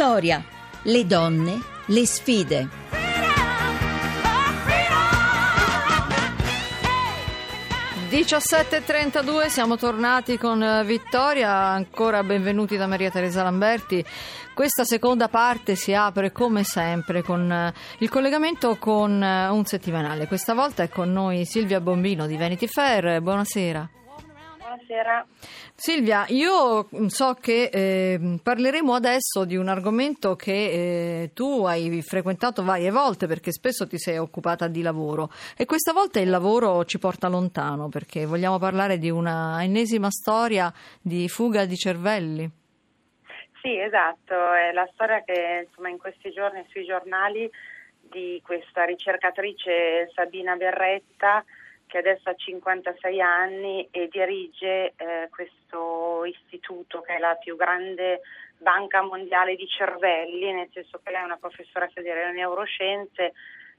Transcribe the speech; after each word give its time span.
Vittoria, 0.00 0.42
le 0.84 1.04
donne, 1.04 1.60
le 1.88 2.06
sfide. 2.06 2.68
17.32 8.08 9.48
siamo 9.48 9.76
tornati 9.76 10.38
con 10.38 10.62
eh, 10.62 10.84
Vittoria, 10.84 11.50
ancora 11.50 12.22
benvenuti 12.22 12.78
da 12.78 12.86
Maria 12.86 13.10
Teresa 13.10 13.42
Lamberti. 13.42 14.02
Questa 14.54 14.84
seconda 14.84 15.28
parte 15.28 15.74
si 15.74 15.92
apre 15.92 16.32
come 16.32 16.64
sempre 16.64 17.22
con 17.22 17.52
eh, 17.52 17.74
il 17.98 18.08
collegamento 18.08 18.76
con 18.78 19.22
eh, 19.22 19.48
un 19.48 19.66
settimanale. 19.66 20.26
Questa 20.26 20.54
volta 20.54 20.82
è 20.82 20.88
con 20.88 21.12
noi 21.12 21.44
Silvia 21.44 21.82
Bombino 21.82 22.26
di 22.26 22.38
Vanity 22.38 22.68
Fair. 22.68 23.20
Buonasera. 23.20 23.99
Buonasera. 24.70 25.26
Silvia, 25.74 26.26
io 26.28 26.86
so 27.08 27.34
che 27.34 27.70
eh, 27.72 28.38
parleremo 28.40 28.94
adesso 28.94 29.44
di 29.44 29.56
un 29.56 29.66
argomento 29.66 30.36
che 30.36 30.52
eh, 30.52 31.30
tu 31.34 31.64
hai 31.64 32.00
frequentato 32.02 32.62
varie 32.62 32.92
volte 32.92 33.26
perché 33.26 33.50
spesso 33.50 33.88
ti 33.88 33.98
sei 33.98 34.18
occupata 34.18 34.68
di 34.68 34.82
lavoro 34.82 35.28
e 35.56 35.64
questa 35.64 35.92
volta 35.92 36.20
il 36.20 36.30
lavoro 36.30 36.84
ci 36.84 37.00
porta 37.00 37.26
lontano 37.26 37.88
perché 37.88 38.26
vogliamo 38.26 38.60
parlare 38.60 38.98
di 38.98 39.10
una 39.10 39.60
ennesima 39.60 40.08
storia 40.08 40.72
di 41.02 41.28
fuga 41.28 41.64
di 41.64 41.76
cervelli. 41.76 42.48
Sì, 43.60 43.76
esatto, 43.76 44.52
è 44.52 44.70
la 44.70 44.88
storia 44.92 45.20
che 45.24 45.66
insomma, 45.66 45.88
in 45.88 45.98
questi 45.98 46.30
giorni 46.30 46.64
sui 46.68 46.84
giornali 46.84 47.50
di 48.02 48.40
questa 48.44 48.84
ricercatrice 48.84 50.12
Sabina 50.14 50.54
Berretta 50.54 51.44
che 51.90 51.98
adesso 51.98 52.30
ha 52.30 52.34
56 52.34 53.20
anni 53.20 53.88
e 53.90 54.08
dirige 54.08 54.94
eh, 54.96 55.28
questo 55.28 56.24
istituto 56.24 57.00
che 57.00 57.16
è 57.16 57.18
la 57.18 57.34
più 57.34 57.56
grande 57.56 58.20
banca 58.58 59.02
mondiale 59.02 59.56
di 59.56 59.66
cervelli, 59.66 60.52
nel 60.52 60.68
senso 60.72 61.00
che 61.02 61.10
lei 61.10 61.20
è 61.20 61.24
una 61.24 61.36
professoressa 61.36 62.00
di 62.00 62.08
neuroscienze 62.08 63.32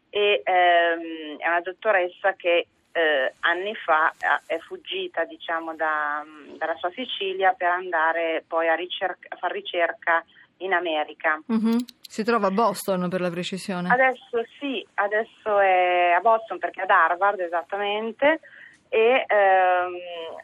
e 0.10 0.42
ehm, 0.44 1.38
è 1.38 1.48
una 1.48 1.62
dottoressa 1.62 2.34
che 2.34 2.68
eh, 2.92 3.34
anni 3.40 3.74
fa 3.76 4.14
è 4.46 4.58
fuggita 4.60 5.24
diciamo, 5.24 5.74
da, 5.76 6.26
dalla 6.58 6.76
sua 6.76 6.92
Sicilia 6.92 7.54
per 7.54 7.70
andare 7.70 8.44
poi 8.46 8.68
a, 8.68 8.76
ricerca, 8.76 9.28
a 9.30 9.38
fare 9.38 9.54
ricerca 9.54 10.26
in 10.64 10.74
America. 10.74 11.42
Mm-hmm. 11.52 11.78
Si 12.02 12.24
trova 12.24 12.48
a 12.48 12.52
Boston 12.52 13.08
per 13.10 13.22
la 13.22 13.30
precisione? 13.30 13.90
Adesso 13.90 14.44
sì, 14.60 14.86
adesso 14.96 15.60
è 15.60 16.14
a 16.16 16.20
Boston 16.20 16.58
perché 16.58 16.82
è 16.82 16.84
ad 16.84 16.90
Harvard 16.90 17.40
esattamente 17.40 18.40
e 18.90 19.26
ehm, 19.28 19.96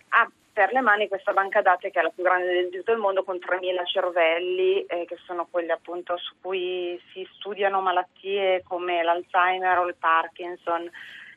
ha 0.10 0.32
per 0.58 0.72
le 0.72 0.82
mani 0.82 1.08
questa 1.08 1.34
banca 1.34 1.62
dati 1.62 1.92
che 1.92 2.00
è 2.00 2.02
la 2.02 2.10
più 2.10 2.24
grande 2.24 2.70
tutto 2.70 2.92
il 2.92 2.98
mondo 2.98 3.24
con 3.24 3.36
3.000 3.36 3.86
cervelli 3.86 4.84
eh, 4.86 5.06
che 5.06 5.18
sono 5.26 5.46
quelli 5.52 5.70
appunto 5.70 6.18
su 6.18 6.34
cui 6.42 7.00
si 7.12 7.28
studiano 7.36 7.80
malattie 7.80 8.64
come 8.68 9.04
l'Alzheimer 9.04 9.78
o 9.78 9.88
il 9.88 9.96
Parkinson. 10.00 10.90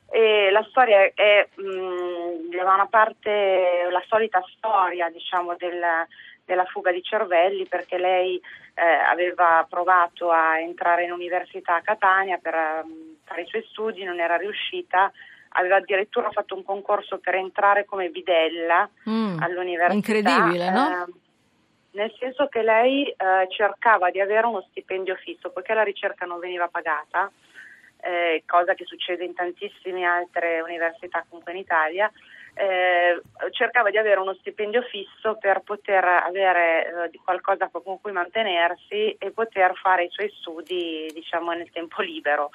E 0.08 0.50
la 0.50 0.64
storia 0.70 1.10
è 1.14 1.46
mh, 1.54 2.56
da 2.56 2.72
una 2.72 2.86
parte 2.86 3.88
la 3.90 4.02
solita 4.08 4.42
storia 4.56 5.10
diciamo 5.10 5.54
del 5.54 5.84
della 6.50 6.64
fuga 6.64 6.90
di 6.90 7.00
cervelli 7.00 7.64
perché 7.66 7.96
lei 7.96 8.34
eh, 8.74 8.82
aveva 8.82 9.64
provato 9.68 10.32
a 10.32 10.58
entrare 10.58 11.04
in 11.04 11.12
università 11.12 11.76
a 11.76 11.80
Catania 11.80 12.38
per 12.38 12.54
um, 12.54 13.14
fare 13.24 13.42
i 13.42 13.46
suoi 13.46 13.64
studi, 13.70 14.02
non 14.02 14.18
era 14.18 14.36
riuscita, 14.36 15.12
aveva 15.50 15.76
addirittura 15.76 16.28
fatto 16.30 16.56
un 16.56 16.64
concorso 16.64 17.18
per 17.18 17.36
entrare 17.36 17.84
come 17.84 18.08
bidella 18.08 18.88
mm, 19.08 19.38
all'università. 19.40 19.94
Incredibile, 19.94 20.70
no? 20.70 20.88
Eh, 20.88 21.12
nel 21.92 22.12
senso 22.18 22.48
che 22.48 22.62
lei 22.62 23.06
eh, 23.06 23.16
cercava 23.50 24.10
di 24.10 24.20
avere 24.20 24.48
uno 24.48 24.66
stipendio 24.70 25.14
fisso, 25.16 25.50
poiché 25.50 25.72
la 25.72 25.84
ricerca 25.84 26.26
non 26.26 26.40
veniva 26.40 26.66
pagata, 26.66 27.30
eh, 28.02 28.42
cosa 28.44 28.74
che 28.74 28.84
succede 28.86 29.24
in 29.24 29.34
tantissime 29.34 30.04
altre 30.04 30.60
università 30.62 31.24
comunque 31.28 31.52
in 31.52 31.58
Italia, 31.58 32.10
eh, 32.54 33.20
cercava 33.52 33.90
di 33.90 33.98
avere 33.98 34.20
uno 34.20 34.34
stipendio 34.34 34.82
fisso 34.82 35.36
per 35.38 35.60
poter 35.60 36.04
avere 36.04 37.10
eh, 37.12 37.20
qualcosa 37.24 37.68
con 37.70 38.00
cui 38.00 38.12
mantenersi 38.12 39.16
e 39.18 39.30
poter 39.30 39.74
fare 39.76 40.04
i 40.04 40.10
suoi 40.10 40.30
studi 40.40 41.10
diciamo 41.12 41.52
nel 41.52 41.70
tempo 41.70 42.02
libero. 42.02 42.50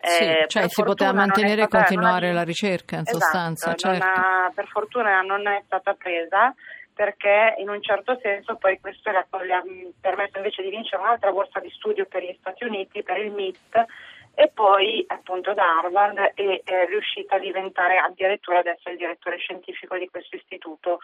Sì, 0.00 0.24
eh, 0.24 0.44
cioè 0.48 0.68
si 0.68 0.82
poteva 0.82 1.12
mantenere 1.12 1.62
e 1.62 1.68
continuare 1.68 2.32
la 2.32 2.42
ricerca 2.42 2.96
in 2.96 3.02
esatto, 3.02 3.18
sostanza. 3.18 3.74
Certo. 3.74 4.04
Ha, 4.04 4.50
per 4.52 4.66
fortuna 4.66 5.20
non 5.20 5.46
è 5.46 5.62
stata 5.64 5.94
presa 5.94 6.52
perché 6.94 7.54
in 7.58 7.68
un 7.68 7.80
certo 7.82 8.18
senso 8.20 8.56
poi 8.56 8.78
questo 8.80 9.10
le 9.10 9.18
ha 9.18 9.62
permesso 10.00 10.36
invece 10.36 10.62
di 10.62 10.70
vincere 10.70 11.02
un'altra 11.02 11.30
borsa 11.30 11.60
di 11.60 11.70
studio 11.70 12.04
per 12.06 12.22
gli 12.22 12.36
Stati 12.38 12.64
Uniti, 12.64 13.02
per 13.02 13.18
il 13.18 13.32
MIT 13.32 13.86
e 14.34 14.48
poi 14.48 15.04
appunto 15.08 15.52
da 15.52 15.78
Harvard 15.78 16.32
e 16.34 16.62
è 16.64 16.86
riuscita 16.86 17.36
a 17.36 17.38
diventare 17.38 17.98
addirittura 17.98 18.58
adesso 18.58 18.88
il 18.88 18.96
direttore 18.96 19.36
scientifico 19.36 19.96
di 19.98 20.08
questo 20.08 20.36
istituto 20.36 21.00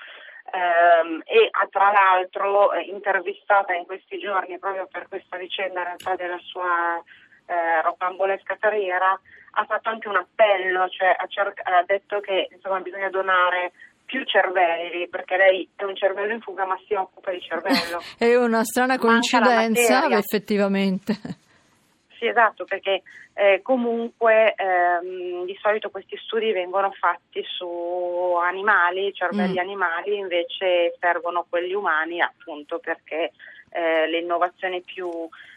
ehm, 0.52 1.22
e 1.24 1.48
ha 1.50 1.68
tra 1.70 1.92
l'altro 1.92 2.72
eh, 2.72 2.82
intervistata 2.82 3.74
in 3.74 3.84
questi 3.84 4.18
giorni 4.18 4.58
proprio 4.58 4.88
per 4.90 5.08
questa 5.08 5.36
vicenda 5.36 5.80
in 5.80 5.84
realtà 5.86 6.16
della 6.16 6.38
sua 6.38 7.02
eh, 7.46 7.82
rocambolesca 7.82 8.56
carriera 8.58 9.18
ha 9.52 9.64
fatto 9.64 9.88
anche 9.88 10.08
un 10.08 10.16
appello, 10.16 10.88
cioè 10.88 11.16
ha, 11.18 11.26
cer- 11.26 11.60
ha 11.64 11.82
detto 11.84 12.20
che 12.20 12.48
insomma, 12.52 12.80
bisogna 12.80 13.08
donare 13.10 13.72
più 14.04 14.24
cervelli, 14.24 15.08
perché 15.08 15.36
lei 15.36 15.68
è 15.74 15.84
un 15.84 15.96
cervello 15.96 16.32
in 16.32 16.40
fuga 16.40 16.64
ma 16.64 16.78
si 16.86 16.94
occupa 16.94 17.30
di 17.30 17.40
cervello. 17.40 18.00
è 18.18 18.36
una 18.36 18.64
strana 18.64 18.98
coincidenza 18.98 20.06
effettivamente. 20.16 21.46
Sì, 22.18 22.26
esatto, 22.26 22.64
perché 22.64 23.02
eh, 23.34 23.60
comunque 23.62 24.52
ehm, 24.54 25.44
di 25.44 25.56
solito 25.62 25.88
questi 25.88 26.16
studi 26.16 26.50
vengono 26.50 26.90
fatti 26.90 27.44
su 27.46 28.34
animali, 28.42 29.14
cervelli 29.14 29.54
mm. 29.54 29.58
animali, 29.58 30.16
invece 30.16 30.96
servono 30.98 31.46
quelli 31.48 31.74
umani 31.74 32.20
appunto 32.20 32.80
perché 32.80 33.30
eh, 33.70 34.08
le 34.08 34.18
innovazioni 34.18 34.82
più 34.82 35.08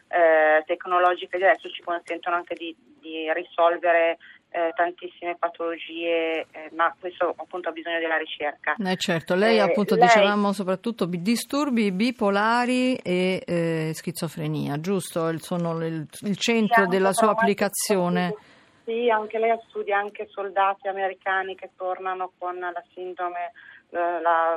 eh, 0.10 0.64
tecnologiche 0.68 1.38
di 1.38 1.46
adesso 1.46 1.68
ci 1.70 1.82
consentono 1.82 2.36
anche 2.36 2.54
di, 2.54 2.76
di 3.00 3.34
risolvere 3.34 4.20
eh, 4.52 4.72
tantissime 4.76 5.38
patologie, 5.38 6.46
eh, 6.52 6.70
ma 6.74 6.94
questo 7.00 7.34
appunto 7.38 7.70
ha 7.70 7.72
bisogno 7.72 8.00
della 8.00 8.18
ricerca. 8.18 8.76
Eh 8.78 8.98
certo, 8.98 9.34
lei 9.36 9.58
eh, 9.58 9.62
appunto 9.62 9.96
lei... 9.96 10.06
dicevamo 10.06 10.52
soprattutto 10.52 11.06
disturbi 11.06 11.92
bipolari 11.92 12.96
e 12.98 13.42
eh, 13.46 13.92
schizofrenia, 13.94 14.80
giusto? 14.80 15.38
Sono 15.40 15.84
il, 15.86 16.06
il 16.22 16.38
centro 16.38 16.84
sì, 16.84 16.90
della 16.90 17.14
sua 17.14 17.32
applicazione. 17.32 18.36
Sì, 18.84 19.10
anche 19.10 19.40
lei 19.40 19.58
studia 19.70 19.98
anche 19.98 20.28
soldati 20.30 20.88
americani 20.88 21.56
che 21.56 21.70
tornano 21.78 22.32
con 22.38 22.60
la 22.60 22.84
sindrome, 22.94 23.54
la, 23.90 24.20
la, 24.20 24.56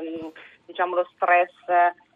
diciamo 0.66 0.96
lo 0.96 1.08
stress 1.14 1.52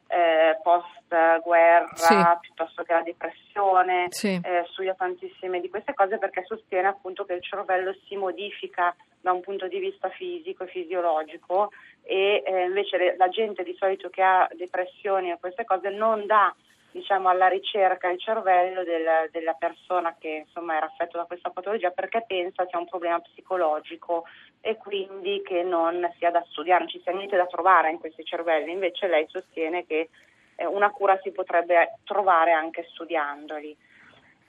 eh, 0.08 0.58
post 0.62 1.42
guerra 1.42 1.88
sì. 1.94 2.14
piuttosto 2.40 2.82
che 2.82 2.92
la 2.92 3.02
depressione, 3.02 4.06
sì. 4.10 4.40
eh, 4.42 4.66
studia 4.70 4.94
tantissime 4.94 5.60
di 5.60 5.68
queste 5.68 5.94
cose 5.94 6.18
perché 6.18 6.44
sostiene 6.46 6.88
appunto 6.88 7.24
che 7.24 7.34
il 7.34 7.42
cervello 7.42 7.94
si 8.06 8.16
modifica 8.16 8.94
da 9.20 9.32
un 9.32 9.40
punto 9.40 9.68
di 9.68 9.78
vista 9.78 10.08
fisico 10.10 10.64
e 10.64 10.68
fisiologico 10.68 11.70
e 12.02 12.42
eh, 12.44 12.64
invece 12.64 13.16
la 13.16 13.28
gente 13.28 13.62
di 13.62 13.74
solito 13.78 14.08
che 14.08 14.22
ha 14.22 14.48
depressioni 14.54 15.30
e 15.30 15.38
queste 15.38 15.64
cose 15.64 15.90
non 15.90 16.24
dà 16.26 16.54
diciamo, 16.90 17.28
alla 17.28 17.48
ricerca 17.48 18.08
il 18.10 18.18
cervello 18.18 18.84
del, 18.84 19.28
della 19.30 19.54
persona 19.54 20.16
che 20.18 20.44
insomma, 20.46 20.76
era 20.76 20.86
affetto 20.86 21.16
da 21.16 21.24
questa 21.24 21.50
patologia 21.50 21.90
perché 21.90 22.24
pensa 22.26 22.66
sia 22.68 22.78
un 22.78 22.88
problema 22.88 23.20
psicologico 23.20 24.24
e 24.60 24.76
quindi 24.76 25.42
che 25.42 25.62
non 25.62 26.10
sia 26.18 26.30
da 26.30 26.44
studiare, 26.48 26.80
non 26.80 26.88
ci 26.88 27.00
sia 27.02 27.12
niente 27.12 27.36
da 27.36 27.46
trovare 27.46 27.90
in 27.90 27.98
questi 27.98 28.24
cervelli. 28.24 28.72
Invece 28.72 29.06
lei 29.06 29.26
sostiene 29.28 29.86
che 29.86 30.08
eh, 30.56 30.66
una 30.66 30.90
cura 30.90 31.18
si 31.22 31.30
potrebbe 31.30 31.98
trovare 32.04 32.52
anche 32.52 32.86
studiandoli. 32.90 33.76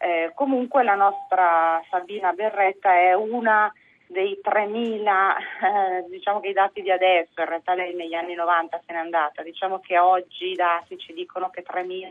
Eh, 0.01 0.31
comunque 0.33 0.83
la 0.83 0.95
nostra 0.95 1.83
Sabina 1.89 2.31
Berretta 2.31 2.93
è 2.93 3.13
una 3.13 3.71
dei 4.11 4.39
3.000, 4.43 5.03
eh, 5.05 6.09
diciamo 6.09 6.39
che 6.39 6.49
i 6.49 6.53
dati 6.53 6.81
di 6.81 6.89
adesso, 6.89 7.41
in 7.41 7.45
realtà 7.45 7.75
lei 7.75 7.93
negli 7.93 8.15
anni 8.15 8.33
90 8.33 8.81
se 8.83 8.91
n'è 8.91 8.97
andata, 8.97 9.43
diciamo 9.43 9.79
che 9.79 9.99
oggi 9.99 10.47
i 10.47 10.55
dati 10.55 10.97
ci 10.97 11.13
dicono 11.13 11.51
che 11.51 11.63
3.000 11.63 12.07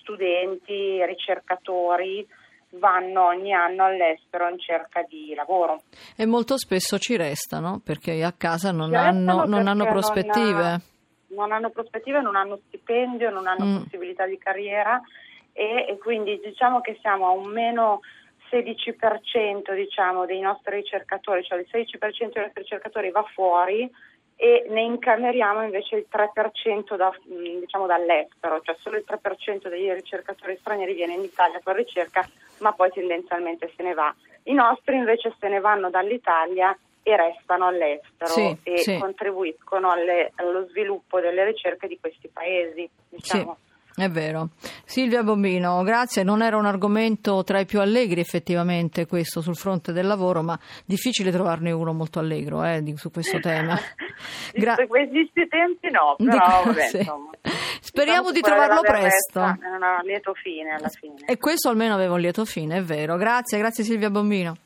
studenti, 0.00 1.02
ricercatori 1.06 2.26
vanno 2.72 3.24
ogni 3.24 3.54
anno 3.54 3.84
all'estero 3.84 4.48
in 4.50 4.58
cerca 4.58 5.04
di 5.08 5.32
lavoro. 5.34 5.80
E 6.14 6.26
molto 6.26 6.58
spesso 6.58 6.98
ci 6.98 7.16
restano 7.16 7.80
perché 7.82 8.22
a 8.22 8.34
casa 8.36 8.70
non, 8.70 8.94
hanno, 8.94 9.46
non 9.46 9.66
hanno, 9.68 9.86
prospettive. 9.86 10.80
Non, 11.28 11.38
non, 11.48 11.52
hanno 11.52 11.70
prospettive, 11.70 12.20
non 12.20 12.36
hanno 12.36 12.60
stipendio, 12.66 13.30
non 13.30 13.46
hanno 13.46 13.64
mm. 13.64 13.76
possibilità 13.84 14.26
di 14.26 14.36
carriera 14.36 15.00
e, 15.54 15.86
e 15.88 15.98
quindi 15.98 16.38
diciamo 16.44 16.82
che 16.82 16.98
siamo 17.00 17.26
a 17.26 17.30
un 17.30 17.46
meno 17.46 18.00
16% 18.50 19.74
diciamo, 19.74 20.26
dei 20.26 20.40
nostri 20.40 20.76
ricercatori, 20.76 21.42
cioè 21.44 21.58
il 21.58 21.68
16% 21.70 22.32
dei 22.32 22.42
nostri 22.42 22.62
ricercatori 22.62 23.10
va 23.10 23.22
fuori 23.34 23.90
e 24.38 24.66
ne 24.68 24.82
incameriamo 24.82 25.62
invece 25.62 25.96
il 25.96 26.06
3% 26.10 26.96
da, 26.96 27.10
diciamo, 27.24 27.86
dall'estero, 27.86 28.60
cioè 28.60 28.76
solo 28.80 28.96
il 28.96 29.04
3% 29.08 29.68
degli 29.68 29.90
ricercatori 29.90 30.56
stranieri 30.60 30.92
viene 30.94 31.14
in 31.14 31.22
Italia 31.22 31.60
per 31.64 31.76
ricerca, 31.76 32.28
ma 32.58 32.72
poi 32.72 32.90
tendenzialmente 32.90 33.72
se 33.74 33.82
ne 33.82 33.94
va. 33.94 34.14
I 34.44 34.52
nostri 34.52 34.96
invece 34.96 35.34
se 35.38 35.48
ne 35.48 35.58
vanno 35.60 35.88
dall'Italia 35.88 36.76
e 37.02 37.16
restano 37.16 37.66
all'estero 37.66 38.30
sì, 38.30 38.56
e 38.62 38.78
sì. 38.78 38.98
contribuiscono 38.98 39.90
alle, 39.90 40.32
allo 40.34 40.66
sviluppo 40.66 41.20
delle 41.20 41.44
ricerche 41.44 41.86
di 41.86 41.98
questi 41.98 42.28
paesi. 42.28 42.88
Diciamo. 43.08 43.56
Sì. 43.58 43.65
È 43.96 44.10
vero. 44.10 44.50
Silvia 44.84 45.22
Bombino, 45.22 45.82
grazie. 45.82 46.22
Non 46.22 46.42
era 46.42 46.58
un 46.58 46.66
argomento 46.66 47.42
tra 47.44 47.60
i 47.60 47.64
più 47.64 47.80
allegri 47.80 48.20
effettivamente 48.20 49.06
questo 49.06 49.40
sul 49.40 49.56
fronte 49.56 49.92
del 49.92 50.06
lavoro, 50.06 50.42
ma 50.42 50.58
difficile 50.84 51.30
trovarne 51.30 51.70
uno 51.72 51.94
molto 51.94 52.18
allegro 52.18 52.62
eh, 52.62 52.82
su 52.96 53.10
questo 53.10 53.40
tema. 53.40 53.74
Gra- 54.52 54.76
in 54.78 54.86
questi 54.86 55.48
tempi 55.48 55.88
no, 55.90 56.14
però 56.18 56.58
Dico, 56.58 56.62
vabbè, 56.68 56.88
sì. 56.88 57.10
Speriamo 57.80 58.30
Diciamo 58.30 58.32
di 58.32 58.40
trovarlo 58.42 58.80
presto. 58.82 59.40
È 59.40 59.66
un 59.66 60.04
lieto 60.04 60.34
fine 60.34 60.74
alla 60.74 60.90
fine. 60.90 61.24
E 61.26 61.38
questo 61.38 61.70
almeno 61.70 61.94
aveva 61.94 62.12
un 62.12 62.20
lieto 62.20 62.44
fine, 62.44 62.76
è 62.76 62.82
vero. 62.82 63.16
Grazie, 63.16 63.56
grazie 63.56 63.82
Silvia 63.82 64.10
Bombino. 64.10 64.56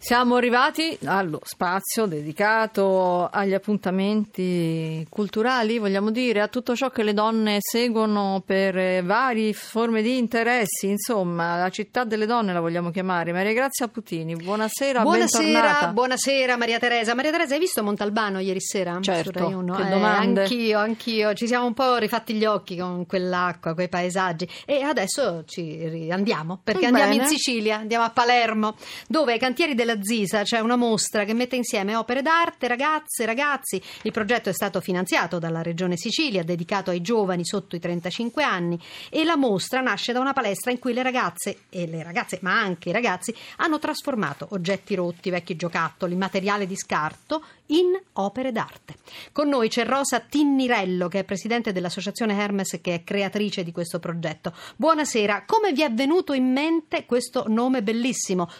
Siamo 0.00 0.36
arrivati 0.36 0.96
allo 1.06 1.40
spazio 1.42 2.06
dedicato 2.06 3.28
agli 3.30 3.52
appuntamenti 3.52 5.04
culturali, 5.10 5.78
vogliamo 5.78 6.12
dire, 6.12 6.40
a 6.40 6.46
tutto 6.46 6.76
ciò 6.76 6.88
che 6.90 7.02
le 7.02 7.12
donne 7.12 7.56
seguono 7.60 8.40
per 8.46 9.02
varie 9.02 9.52
forme 9.52 10.00
di 10.00 10.16
interessi, 10.16 10.86
insomma, 10.86 11.58
la 11.58 11.68
città 11.70 12.04
delle 12.04 12.26
donne 12.26 12.52
la 12.52 12.60
vogliamo 12.60 12.90
chiamare. 12.92 13.32
Maria 13.32 13.52
Grazia 13.52 13.88
Putini, 13.88 14.36
buonasera, 14.36 15.02
Buonasera, 15.02 15.88
buonasera 15.92 16.56
Maria 16.56 16.78
Teresa. 16.78 17.14
Maria 17.16 17.32
Teresa, 17.32 17.54
hai 17.54 17.60
visto 17.60 17.82
Montalbano 17.82 18.38
ieri 18.38 18.60
sera? 18.60 18.96
Certo, 19.00 19.46
che 19.46 19.82
Eh, 19.82 19.88
domande. 19.90 20.42
anch'io, 20.42 20.78
anch'io. 20.78 21.34
Ci 21.34 21.48
siamo 21.48 21.66
un 21.66 21.74
po' 21.74 21.96
rifatti 21.96 22.34
gli 22.34 22.44
occhi 22.44 22.76
con 22.76 23.04
quell'acqua, 23.04 23.74
quei 23.74 23.88
paesaggi. 23.88 24.48
E 24.64 24.80
adesso 24.80 25.42
ci 25.44 26.08
andiamo, 26.12 26.60
perché 26.62 26.86
Bene. 26.88 27.02
andiamo 27.02 27.22
in 27.24 27.28
Sicilia, 27.28 27.78
andiamo 27.78 28.04
a 28.04 28.10
Palermo, 28.10 28.76
dove 29.08 29.32
ai 29.32 29.38
cantieri 29.40 29.74
della 29.88 30.02
Zisa 30.02 30.42
c'è 30.42 30.58
una 30.58 30.76
mostra 30.76 31.24
che 31.24 31.32
mette 31.32 31.56
insieme 31.56 31.96
opere 31.96 32.20
d'arte, 32.20 32.68
ragazze, 32.68 33.24
ragazzi. 33.24 33.80
Il 34.02 34.12
progetto 34.12 34.50
è 34.50 34.52
stato 34.52 34.82
finanziato 34.82 35.38
dalla 35.38 35.62
Regione 35.62 35.96
Sicilia, 35.96 36.42
dedicato 36.42 36.90
ai 36.90 37.00
giovani 37.00 37.46
sotto 37.46 37.74
i 37.74 37.80
35 37.80 38.42
anni 38.42 38.78
e 39.08 39.24
la 39.24 39.36
mostra 39.36 39.80
nasce 39.80 40.12
da 40.12 40.20
una 40.20 40.34
palestra 40.34 40.70
in 40.70 40.78
cui 40.78 40.92
le 40.92 41.02
ragazze 41.02 41.60
e 41.70 41.86
le 41.86 42.02
ragazze, 42.02 42.38
ma 42.42 42.60
anche 42.60 42.90
i 42.90 42.92
ragazzi, 42.92 43.34
hanno 43.56 43.78
trasformato 43.78 44.48
oggetti 44.50 44.94
rotti, 44.94 45.30
vecchi 45.30 45.56
giocattoli, 45.56 46.14
materiale 46.16 46.66
di 46.66 46.76
scarto 46.76 47.42
in 47.68 47.98
opere 48.14 48.52
d'arte. 48.52 48.96
Con 49.32 49.48
noi 49.48 49.68
c'è 49.68 49.84
Rosa 49.84 50.20
Tinnirello, 50.20 51.08
che 51.08 51.20
è 51.20 51.24
presidente 51.24 51.72
dell'associazione 51.72 52.38
Hermes 52.38 52.78
che 52.80 52.94
è 52.94 53.04
creatrice 53.04 53.62
di 53.62 53.72
questo 53.72 53.98
progetto. 53.98 54.52
Buonasera, 54.76 55.44
come 55.46 55.72
vi 55.72 55.82
è 55.82 55.92
venuto 55.92 56.32
in 56.32 56.50
mente 56.52 57.04
questo 57.04 57.44
nome 57.48 57.82
bellissimo, 57.82 58.50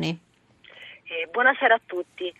Trasformazioni? 0.00 0.18
Eh, 1.04 1.28
buonasera 1.30 1.74
a 1.74 1.80
tutti. 1.84 2.32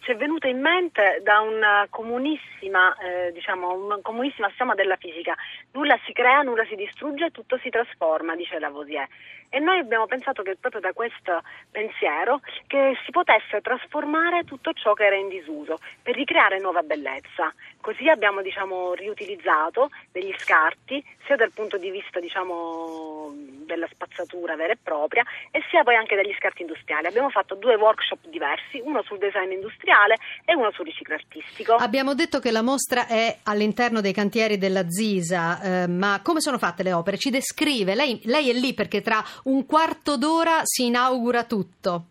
Ci 0.00 0.12
è 0.12 0.16
venuto 0.16 0.46
in 0.46 0.60
mente 0.60 1.20
da 1.22 1.40
una 1.40 1.86
comunissima, 1.90 2.96
eh, 2.96 3.32
diciamo, 3.32 3.72
un 3.74 4.00
comunissimo 4.00 4.46
assioma 4.46 4.74
della 4.74 4.96
fisica. 4.96 5.34
Nulla 5.78 5.96
si 6.04 6.12
crea, 6.12 6.42
nulla 6.42 6.64
si 6.64 6.74
distrugge, 6.74 7.30
tutto 7.30 7.56
si 7.62 7.70
trasforma, 7.70 8.34
dice 8.34 8.58
Lavoisier. 8.58 9.06
E 9.48 9.60
noi 9.60 9.78
abbiamo 9.78 10.06
pensato 10.06 10.42
che 10.42 10.56
proprio 10.60 10.80
da 10.80 10.92
questo 10.92 11.40
pensiero 11.70 12.40
che 12.66 12.98
si 13.04 13.12
potesse 13.12 13.60
trasformare 13.62 14.42
tutto 14.44 14.72
ciò 14.72 14.92
che 14.92 15.06
era 15.06 15.14
in 15.14 15.28
disuso 15.28 15.78
per 16.02 16.16
ricreare 16.16 16.58
nuova 16.58 16.82
bellezza. 16.82 17.54
Così 17.80 18.08
abbiamo 18.08 18.42
diciamo, 18.42 18.92
riutilizzato 18.92 19.88
degli 20.10 20.34
scarti 20.36 21.02
sia 21.24 21.36
dal 21.36 21.52
punto 21.54 21.78
di 21.78 21.90
vista 21.90 22.20
diciamo, 22.20 23.32
della 23.64 23.86
spazzatura 23.90 24.56
vera 24.56 24.72
e 24.72 24.78
propria 24.82 25.22
e 25.50 25.62
sia 25.70 25.82
poi 25.82 25.94
anche 25.94 26.16
degli 26.16 26.34
scarti 26.36 26.62
industriali. 26.62 27.06
Abbiamo 27.06 27.30
fatto 27.30 27.54
due 27.54 27.76
workshop 27.76 28.26
diversi, 28.28 28.80
uno 28.84 29.02
sul 29.02 29.18
design 29.18 29.52
industriale 29.52 30.16
e 30.44 30.54
uno 30.54 30.70
sul 30.72 30.84
riciclo 30.84 31.14
artistico. 31.14 31.76
Abbiamo 31.76 32.14
detto 32.14 32.40
che 32.40 32.50
la 32.50 32.62
mostra 32.62 33.06
è 33.06 33.38
all'interno 33.44 34.02
dei 34.02 34.12
cantieri 34.12 34.58
della 34.58 34.88
Zisa, 34.90 35.60
eh, 35.68 35.86
ma 35.86 36.20
come 36.22 36.40
sono 36.40 36.56
fatte 36.56 36.82
le 36.82 36.92
opere? 36.92 37.18
Ci 37.18 37.30
descrive, 37.30 37.94
lei, 37.94 38.20
lei 38.24 38.48
è 38.48 38.52
lì 38.54 38.72
perché 38.72 39.02
tra 39.02 39.22
un 39.44 39.66
quarto 39.66 40.16
d'ora 40.16 40.60
si 40.62 40.86
inaugura 40.86 41.44
tutto. 41.44 42.04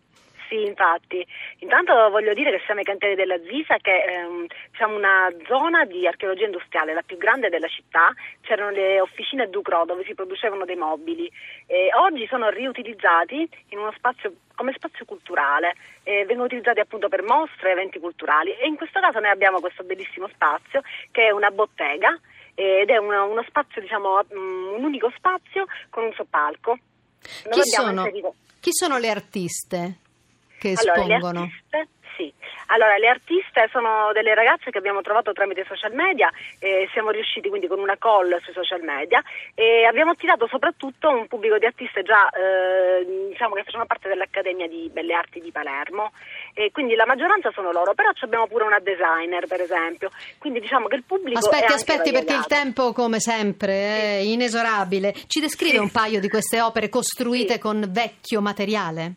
Sì, 0.48 0.62
infatti. 0.64 1.26
Intanto 1.58 1.92
voglio 2.08 2.32
dire 2.32 2.50
che 2.50 2.62
siamo 2.64 2.80
ai 2.80 2.86
cantieri 2.86 3.14
della 3.14 3.38
Zisa, 3.42 3.76
che 3.82 4.02
è 4.02 4.16
ehm, 4.20 4.46
diciamo 4.70 4.96
una 4.96 5.28
zona 5.46 5.84
di 5.84 6.06
archeologia 6.06 6.46
industriale, 6.46 6.94
la 6.94 7.02
più 7.02 7.18
grande 7.18 7.50
della 7.50 7.68
città. 7.68 8.14
C'erano 8.40 8.70
le 8.70 8.98
officine 8.98 9.50
Ducro 9.50 9.84
dove 9.84 10.04
si 10.04 10.14
producevano 10.14 10.64
dei 10.64 10.76
mobili. 10.76 11.30
E 11.66 11.90
oggi 11.94 12.26
sono 12.28 12.48
riutilizzati 12.48 13.46
spazio 13.98 14.32
come 14.54 14.72
spazio 14.74 15.04
culturale, 15.04 15.74
e 16.02 16.24
vengono 16.24 16.44
utilizzati 16.44 16.80
appunto 16.80 17.08
per 17.08 17.22
mostre 17.22 17.68
e 17.68 17.72
eventi 17.72 18.00
culturali. 18.00 18.52
E 18.52 18.66
in 18.66 18.76
questo 18.76 19.00
caso 19.00 19.20
noi 19.20 19.30
abbiamo 19.30 19.60
questo 19.60 19.84
bellissimo 19.84 20.28
spazio 20.28 20.82
che 21.12 21.26
è 21.26 21.30
una 21.30 21.50
bottega 21.50 22.18
ed 22.58 22.88
è 22.90 22.96
una- 22.96 23.22
uno 23.22 23.44
spazio, 23.46 23.80
diciamo, 23.80 24.18
mm, 24.34 24.74
un 24.74 24.82
unico 24.84 25.12
spazio 25.16 25.66
con 25.90 26.02
un 26.04 26.12
soppalco. 26.16 26.76
Chi 27.50 27.60
sono, 27.62 28.02
chi 28.58 28.70
sono 28.72 28.98
le 28.98 29.10
artiste 29.10 29.98
che 30.58 30.74
allora, 30.76 31.16
espongono? 31.16 31.40
artiste, 31.40 31.88
sì. 32.16 32.32
Allora, 32.70 32.98
le 32.98 33.08
artiste 33.08 33.68
sono 33.70 34.10
delle 34.12 34.34
ragazze 34.34 34.70
che 34.70 34.76
abbiamo 34.76 35.00
trovato 35.00 35.32
tramite 35.32 35.64
social 35.66 35.94
media, 35.94 36.30
e 36.58 36.86
siamo 36.92 37.10
riusciti 37.10 37.48
quindi 37.48 37.66
con 37.66 37.78
una 37.78 37.96
call 37.96 38.38
sui 38.42 38.52
social 38.52 38.82
media 38.82 39.22
e 39.54 39.86
abbiamo 39.86 40.10
attirato 40.10 40.46
soprattutto 40.48 41.08
un 41.08 41.26
pubblico 41.28 41.56
di 41.56 41.64
artiste 41.64 42.02
già 42.02 42.28
eh, 42.28 43.28
diciamo 43.30 43.54
che 43.54 43.62
facevano 43.62 43.86
parte 43.86 44.08
dell'Accademia 44.08 44.68
di 44.68 44.90
Belle 44.92 45.14
Arti 45.14 45.40
di 45.40 45.50
Palermo 45.50 46.12
e 46.52 46.70
quindi 46.70 46.94
la 46.94 47.06
maggioranza 47.06 47.50
sono 47.54 47.72
loro, 47.72 47.94
però 47.94 48.10
abbiamo 48.20 48.46
pure 48.48 48.64
una 48.64 48.80
designer 48.80 49.46
per 49.46 49.62
esempio, 49.62 50.10
quindi 50.36 50.60
diciamo 50.60 50.88
che 50.88 50.96
il 50.96 51.04
pubblico 51.04 51.38
Aspetti, 51.38 51.72
aspetti, 51.72 52.12
perché 52.12 52.34
il 52.34 52.46
tempo, 52.46 52.92
come 52.92 53.20
sempre, 53.20 53.72
è 53.72 54.20
inesorabile. 54.22 55.14
Ci 55.26 55.40
descrive 55.40 55.76
Sì. 55.76 55.78
un 55.78 55.90
paio 55.90 56.20
di 56.20 56.28
queste 56.28 56.60
opere 56.60 56.90
costruite 56.90 57.54
Sì. 57.54 57.58
con 57.60 57.86
vecchio 57.88 58.42
materiale? 58.42 59.14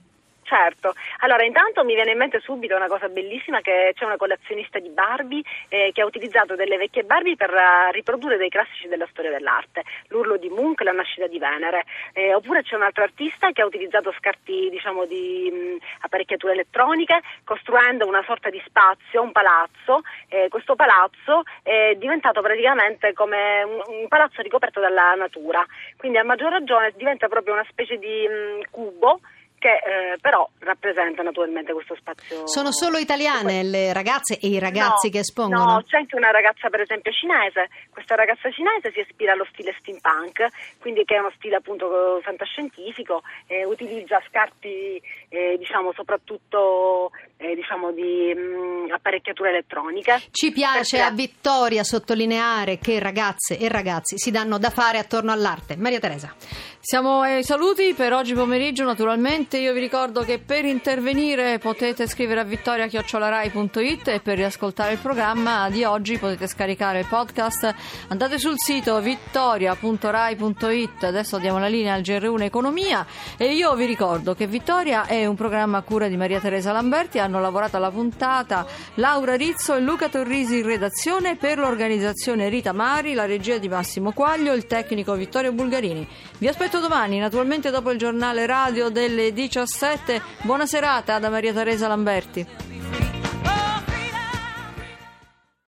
Certo, 0.51 0.93
allora 1.19 1.45
intanto 1.45 1.85
mi 1.85 1.95
viene 1.95 2.11
in 2.11 2.17
mente 2.17 2.41
subito 2.41 2.75
una 2.75 2.89
cosa 2.89 3.07
bellissima 3.07 3.61
che 3.61 3.93
c'è 3.95 4.03
una 4.03 4.17
collezionista 4.17 4.79
di 4.79 4.89
Barbie 4.89 5.41
eh, 5.69 5.91
che 5.93 6.01
ha 6.01 6.05
utilizzato 6.05 6.57
delle 6.57 6.75
vecchie 6.75 7.05
Barbie 7.05 7.37
per 7.37 7.53
eh, 7.53 7.89
riprodurre 7.93 8.35
dei 8.35 8.49
classici 8.49 8.89
della 8.89 9.07
storia 9.09 9.31
dell'arte, 9.31 9.83
l'urlo 10.09 10.35
di 10.35 10.49
Munch, 10.49 10.81
la 10.81 10.91
nascita 10.91 11.27
di 11.27 11.39
Venere, 11.39 11.85
Eh, 12.11 12.33
oppure 12.33 12.63
c'è 12.63 12.75
un 12.75 12.81
altro 12.81 13.03
artista 13.03 13.53
che 13.53 13.61
ha 13.61 13.65
utilizzato 13.65 14.11
scarti 14.11 14.67
diciamo 14.69 15.05
di 15.05 15.49
mh, 15.49 15.85
apparecchiature 16.01 16.51
elettroniche 16.51 17.21
costruendo 17.45 18.05
una 18.05 18.23
sorta 18.25 18.49
di 18.49 18.61
spazio, 18.65 19.21
un 19.21 19.31
palazzo, 19.31 20.01
Eh, 20.27 20.49
questo 20.49 20.75
palazzo 20.75 21.43
è 21.63 21.95
diventato 21.95 22.41
praticamente 22.41 23.13
come 23.13 23.63
un, 23.63 23.81
un 23.87 24.07
palazzo 24.09 24.41
ricoperto 24.41 24.81
dalla 24.81 25.13
natura, 25.15 25.65
quindi 25.95 26.17
a 26.17 26.25
maggior 26.25 26.51
ragione 26.51 26.91
diventa 26.97 27.29
proprio 27.29 27.53
una 27.53 27.65
specie 27.69 27.95
di 27.97 28.27
mh, 28.27 28.63
cubo 28.69 29.21
che 29.61 29.69
eh, 29.77 30.17
però 30.19 30.49
rappresenta 30.59 31.21
naturalmente 31.21 31.71
questo 31.71 31.95
spazio. 31.95 32.47
Sono 32.47 32.71
solo 32.71 32.97
italiane 32.97 33.61
le 33.61 33.93
ragazze 33.93 34.39
e 34.39 34.47
i 34.47 34.57
ragazzi 34.57 35.05
No, 35.07 35.11
che 35.13 35.19
espongono? 35.19 35.63
No, 35.73 35.83
c'è 35.85 35.97
anche 35.97 36.15
una 36.15 36.31
ragazza 36.31 36.69
per 36.69 36.81
esempio 36.81 37.11
cinese, 37.11 37.69
questa 37.91 38.15
ragazza 38.15 38.49
cinese 38.49 38.91
si 38.91 39.01
ispira 39.01 39.33
allo 39.33 39.45
stile 39.53 39.75
steampunk, 39.79 40.47
quindi 40.79 41.03
che 41.05 41.15
è 41.15 41.19
uno 41.19 41.31
stile 41.37 41.57
appunto 41.57 42.19
fantascientifico, 42.23 43.21
eh, 43.45 43.63
utilizza 43.65 44.19
scarti 44.27 44.99
eh, 45.29 45.55
diciamo 45.59 45.93
soprattutto 45.93 47.11
eh, 47.37 47.53
diciamo 47.53 47.91
di 47.91 48.33
mh, 48.33 48.91
apparecchiature 48.93 49.49
elettroniche. 49.49 50.21
Ci 50.31 50.51
piace 50.51 50.97
Perché- 50.97 51.01
a 51.01 51.11
Vittoria 51.11 51.83
sottolineare 51.83 52.79
che 52.79 52.97
ragazze 52.99 53.59
e 53.59 53.69
ragazzi 53.69 54.17
si 54.17 54.31
danno 54.31 54.57
da 54.57 54.71
fare 54.71 54.97
attorno 54.97 55.31
all'arte. 55.31 55.75
Maria 55.77 55.99
Teresa. 55.99 56.33
Siamo 56.83 57.21
ai 57.21 57.43
saluti 57.43 57.93
per 57.93 58.11
oggi 58.11 58.33
pomeriggio 58.33 58.83
naturalmente. 58.83 59.59
Io 59.59 59.71
vi 59.71 59.79
ricordo 59.79 60.23
che 60.23 60.39
per 60.39 60.65
intervenire 60.65 61.59
potete 61.59 62.07
scrivere 62.07 62.39
a 62.39 62.43
vittoria.it 62.43 64.07
e 64.07 64.19
per 64.19 64.37
riascoltare 64.37 64.93
il 64.93 64.97
programma 64.97 65.69
di 65.69 65.83
oggi 65.83 66.17
potete 66.17 66.47
scaricare 66.47 67.01
il 67.01 67.05
podcast. 67.05 67.75
Andate 68.07 68.39
sul 68.39 68.57
sito 68.57 68.99
vittoria.rai.it. 68.99 71.03
Adesso 71.03 71.37
diamo 71.37 71.59
la 71.59 71.67
linea 71.67 71.93
al 71.93 72.01
GR1 72.01 72.41
Economia 72.41 73.05
e 73.37 73.53
io 73.53 73.75
vi 73.75 73.85
ricordo 73.85 74.33
che 74.33 74.47
Vittoria 74.47 75.05
è 75.05 75.27
un 75.27 75.35
programma 75.35 75.77
a 75.77 75.83
cura 75.83 76.07
di 76.07 76.17
Maria 76.17 76.39
Teresa 76.39 76.71
Lamberti. 76.71 77.19
Hanno 77.19 77.39
lavorato 77.39 77.77
alla 77.77 77.91
puntata 77.91 78.65
Laura 78.95 79.35
Rizzo 79.35 79.75
e 79.75 79.81
Luca 79.81 80.09
Torrisi 80.09 80.57
in 80.57 80.65
redazione 80.65 81.35
per 81.35 81.59
l'organizzazione 81.59 82.49
Rita 82.49 82.73
Mari, 82.73 83.13
la 83.13 83.25
regia 83.25 83.59
di 83.59 83.69
Massimo 83.69 84.13
Quaglio, 84.13 84.53
il 84.53 84.65
tecnico 84.65 85.13
Vittorio 85.13 85.51
Bulgarini. 85.51 86.07
Vi 86.39 86.47
aspetto 86.47 86.69
domani, 86.79 87.19
naturalmente 87.19 87.69
dopo 87.69 87.91
il 87.91 87.97
giornale 87.97 88.45
radio 88.45 88.89
delle 88.89 89.33
17. 89.33 90.21
Buona 90.41 90.65
serata 90.65 91.19
da 91.19 91.29
Maria 91.29 91.53
Teresa 91.53 91.87
Lamberti. 91.87 93.00